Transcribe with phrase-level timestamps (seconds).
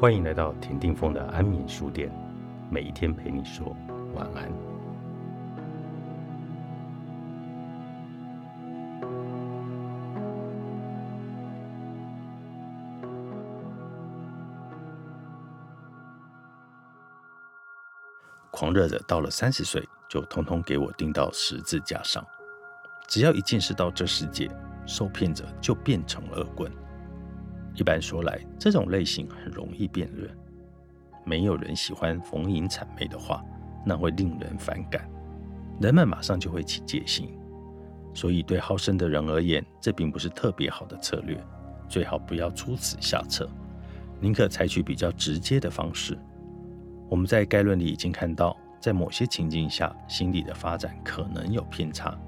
[0.00, 2.10] 欢迎来到田定峰的安眠书店，
[2.70, 3.76] 每一天陪你说
[4.14, 4.50] 晚安。
[18.50, 22.24] 狂热的到了三十岁，就通通给我钉到十字架上。
[23.06, 24.50] 只要一见识到这世界，
[24.86, 26.72] 受骗者就变成恶棍。
[27.74, 30.28] 一般说来，这种类型很容易辩论。
[31.24, 33.44] 没有人喜欢逢迎谄媚的话，
[33.84, 35.08] 那会令人反感，
[35.80, 37.30] 人们马上就会起戒心。
[38.12, 41.38] 所以，对好胜的人而言，这并不是特别好的策略。
[41.88, 43.48] 最好不要出此下策，
[44.20, 46.18] 宁可采取比较直接的方式。
[47.08, 52.18] 我们在概论里已经看到，在某些情境下，心理的发展可能有偏差。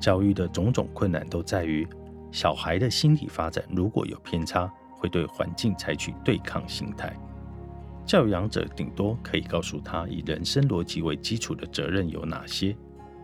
[0.00, 1.88] 教育的种种困难都在于。
[2.30, 7.14] 小孩的心理发展如果有偏差，会对环境采取对抗心态。
[8.04, 12.74] 教养者顶多可以告诉他以人生逻辑为基础的责任有哪些，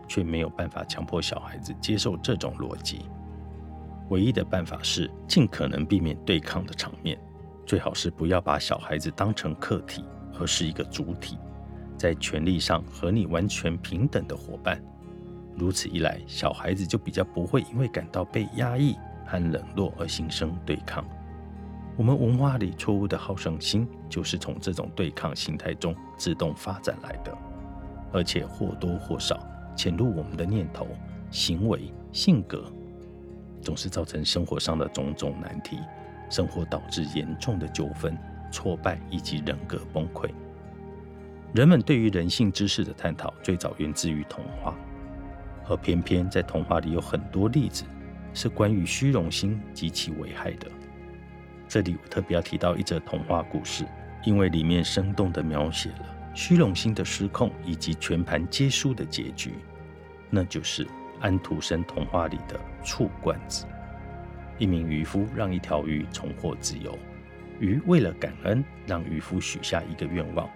[0.07, 2.99] 却没有办法强迫小孩子接受这种逻辑。
[4.09, 7.19] 唯一的办法是尽可能避免对抗的场面，
[7.65, 10.05] 最好是不要把小孩子当成客体，
[10.39, 11.37] 而是一个主体，
[11.97, 14.79] 在权力上和你完全平等的伙伴。
[15.57, 21.05] 如此一来，小孩子就比较不会因为感到被压抑和冷落而心生对抗。
[21.97, 27.33] 我们文化里错误的好胜心，就是从这种对抗心态中自动发展来的，
[28.11, 29.39] 而且或多或少
[29.77, 30.85] 潜入我们的念头、
[31.31, 32.65] 行为、性格，
[33.61, 35.79] 总是造成生活上的种种难题，
[36.29, 38.17] 生活导致严重的纠纷、
[38.51, 40.29] 挫败以及人格崩溃。
[41.53, 44.75] 人们对于人性知识的探讨，最早源自于童话。
[45.67, 47.83] 而偏偏在童话里有很多例子
[48.33, 50.67] 是关于虚荣心及其危害的。
[51.67, 53.85] 这里我特别要提到一则童话故事，
[54.23, 59.53] 因为里面生动地描写了虚荣心的失控以及全盘皆输的结局。
[60.29, 60.85] 那就是
[61.21, 63.65] 安徒生童话里的醋罐子。
[64.57, 66.97] 一名渔夫让一条鱼重获自由，
[67.59, 70.49] 鱼为了感恩，让渔夫许下一个愿望，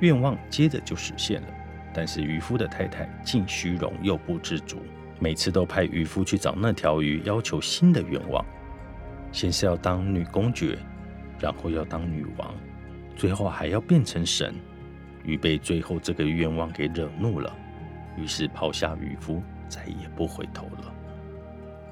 [0.00, 1.48] 愿望接着就实现了。
[1.94, 4.78] 但是渔夫的太太既虚荣又不知足，
[5.20, 8.44] 每次都派渔夫去找那条鱼，要求新的愿望。
[9.30, 10.78] 先是要当女公爵，
[11.38, 12.54] 然后要当女王，
[13.16, 14.54] 最后还要变成神。
[15.24, 17.56] 鱼被最后这个愿望给惹怒了，
[18.16, 20.94] 于是抛下渔夫，再也不回头了。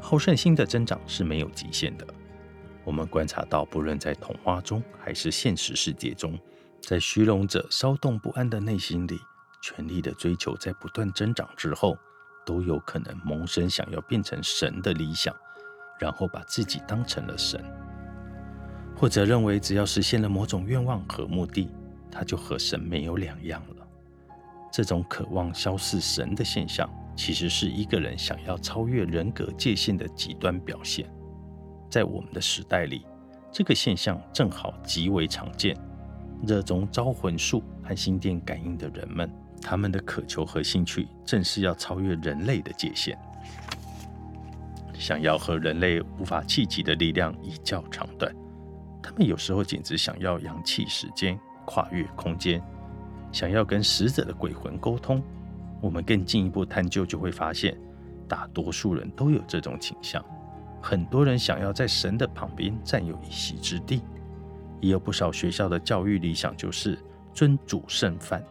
[0.01, 2.07] 好胜心的增长是没有极限的。
[2.85, 6.39] 我们观察到，不论在童话中还是现实世界中，
[6.81, 9.21] 在虚荣者骚动不安的内心里。
[9.61, 11.97] 权力的追求在不断增长之后，
[12.45, 15.35] 都有可能萌生想要变成神的理想，
[15.99, 17.63] 然后把自己当成了神，
[18.97, 21.69] 或者认为只要实现了某种愿望和目的，
[22.11, 23.87] 他就和神没有两样了。
[24.73, 31.13] 这种渴望消逝神的现象，其实是一个人想要超越人格界限的极端表现。
[31.91, 33.05] 在我们的时代里，
[33.53, 35.77] 这个现象正好极为常见。
[36.47, 39.31] 热衷招魂术和心电感应的人们。
[39.63, 43.19] 他们的渴求和兴趣正是要超越人类的界限，
[44.95, 48.35] 想要和人类无法企及的力量一较长短。
[49.03, 52.63] 他们有时候简直想要扬弃时间，跨越空间，
[53.33, 55.23] 想要跟死者的鬼魂沟通。
[55.83, 57.77] 我们更进一步探究，就会发现，
[58.27, 60.25] 大多数人都有这种倾向。
[60.81, 64.01] 很多人想要在神的旁边占有一席之地，
[64.81, 66.99] 也有不少学校的教育理想就是
[67.33, 68.43] 尊主圣范。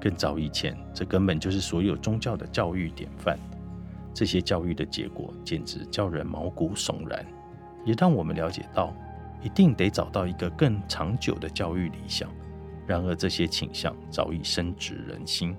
[0.00, 3.38] 更早以前，这根本就是所有宗教的教育典范。
[4.14, 7.24] 这些教育的结果简直叫人毛骨悚然，
[7.84, 8.94] 也让我们了解到，
[9.42, 12.28] 一定得找到一个更长久的教育理想。
[12.86, 15.56] 然而，这些倾向早已深植人心。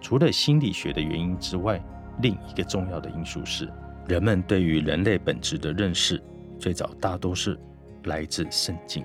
[0.00, 1.82] 除了心理学的原因之外，
[2.22, 3.70] 另一个重要的因素是，
[4.08, 6.20] 人们对于人类本质的认识，
[6.58, 7.58] 最早大多是
[8.06, 9.04] 来自圣经，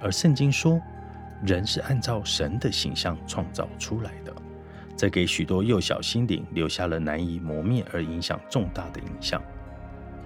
[0.00, 0.80] 而圣经说。
[1.44, 4.34] 人是按照神的形象创造出来的，
[4.96, 9.40] 这给许多幼小心灵留下了难以磨灭而影响重大的影响。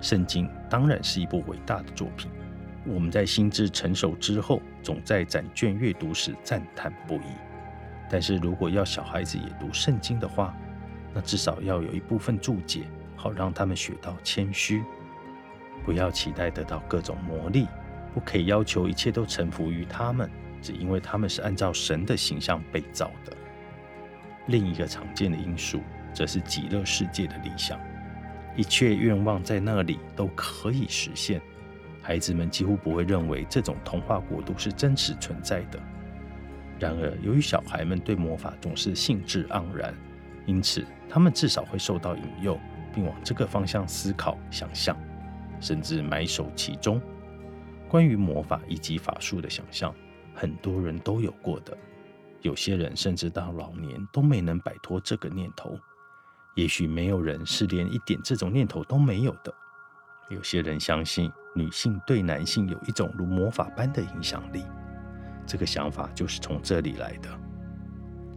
[0.00, 2.30] 圣经当然是一部伟大的作品，
[2.86, 7.36] 我们在心智成熟之后，总在展卷阅读时赞叹不已。
[8.10, 10.56] 但是如果要小孩子也读圣经的话，
[11.12, 12.84] 那至少要有一部分注解，
[13.16, 14.82] 好让他们学到谦虚，
[15.84, 17.68] 不要期待得到各种魔力，
[18.14, 20.30] 不可以要求一切都臣服于他们。
[20.62, 23.36] 只因为他们是按照神的形象被造的。
[24.46, 25.80] 另一个常见的因素，
[26.14, 27.76] 则是极乐世界的理想，
[28.56, 31.42] 一切愿望在那里都可以实现，
[32.00, 35.80] 孩子们几乎不会认为这种童话国度是真实存在的。
[36.78, 39.92] 然而，由于小孩们对魔法总是兴致盎然，
[40.46, 42.56] 因此他们至少会受到引诱，
[42.94, 44.96] 并往这个方向思考、想象，
[45.60, 47.02] 甚至埋首其中。
[47.92, 49.94] 关于魔法以及法术的想象，
[50.34, 51.76] 很多人都有过的。
[52.40, 55.78] 有些人甚至到老年都没能摆脱这个念头。
[56.54, 59.54] 也许没有人是连一点这种念头都没有的。
[60.30, 64.64] 有些人相信女性对男性有一种如魔法般的影响力，
[65.46, 67.28] 这个想法就是从这里来的。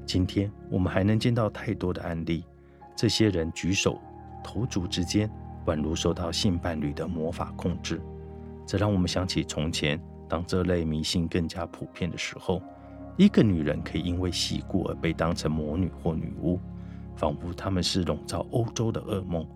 [0.05, 2.43] 今天我们还能见到太多的案例，
[2.93, 4.01] 这些人举手
[4.43, 5.31] 投足之间，
[5.65, 8.01] 宛如受到性伴侣的魔法控制。
[8.65, 12.61] 这让我们想起从前，当这类迷信更加普遍的时候。
[13.17, 16.59] 一个女人可以因为戏故而被当成魔女或女巫，
[17.15, 19.47] 仿佛她们是笼罩欧洲的噩梦，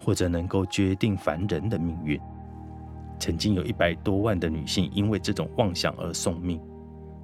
[0.00, 2.20] 或者能够决定凡人的命运。
[3.20, 6.60] 曾经有一百多万的女性因为这种妄想而送命，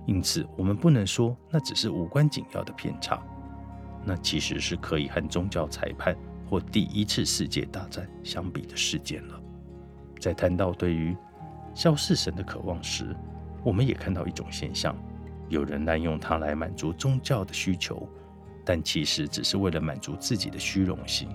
[0.07, 3.21] 因此我们不能说那只是无关紧要的偏差，
[4.05, 6.17] 那其实是可以和宗教裁判
[6.49, 9.41] 或第一次世界大战相比的事件了。
[10.21, 11.17] 在谈到对于
[11.75, 13.15] 消逝神的渴望时，
[13.63, 14.97] 我们也看到一种现象。
[15.49, 18.09] 有人滥用它来满足宗教的需求，
[18.65, 21.29] 但其实只是为了满足自己的虚荣心。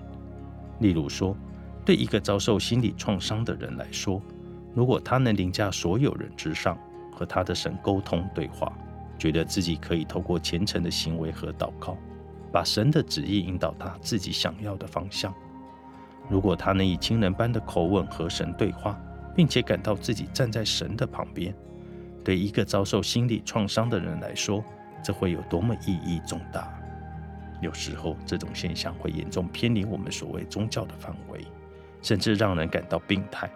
[0.80, 1.36] 例如说，
[1.84, 4.20] 对一个遭受心理创伤的人来说，
[4.74, 6.76] 如果他能凌驾所有人之上，
[7.12, 8.72] 和他的神沟通对话，
[9.18, 11.96] 觉得自己可以透过虔诚的行为和祷告，
[12.50, 15.32] 把神的旨意引导他自己想要的方向；
[16.30, 18.98] 如果他能以亲人般的口吻和神对话，
[19.34, 21.52] 并且感到自己站在神的旁边。
[22.24, 24.64] 对一个遭受心理创伤的人来说，
[25.02, 26.72] 这会有多么意义重大？
[27.60, 31.44] 有时候，这种现象会严重偏离我们所谓宗教的范围，
[32.00, 33.50] 甚至让人感到病态。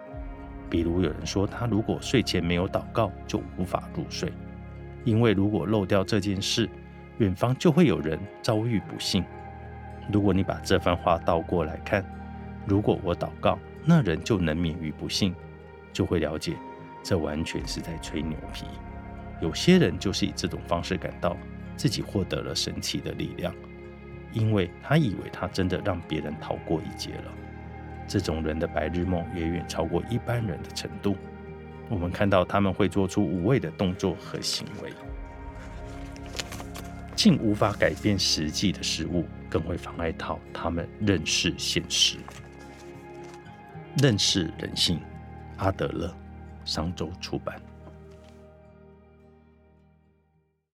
[0.69, 4.33] 比如，有人说他如果睡前没有祷告，就无法入睡，
[5.05, 6.69] 因为如果漏掉这件事，
[7.19, 9.23] 远方就会有人遭遇不幸。
[10.11, 12.03] 如果你把这番话倒过来看，
[12.67, 15.35] 如果我祷告，那人就能免于不幸，
[15.93, 16.53] 就会了解。
[17.03, 18.65] 这完全是在吹牛皮。
[19.41, 21.37] 有些人就是以这种方式感到
[21.77, 23.53] 自己获得了神奇的力量，
[24.33, 27.31] 因为他以为他真的让别人逃过一劫了。
[28.07, 31.15] 这种人的白日梦远远超过一般人的程度。
[31.89, 34.91] 我们看到他们会做出无谓的动作和行为，
[37.15, 42.17] 竟无法改变实际的事物，更会妨碍到他们认识现实、
[43.97, 44.99] 认识人性。
[45.57, 46.13] 阿德勒。
[46.65, 47.55] 商周出版。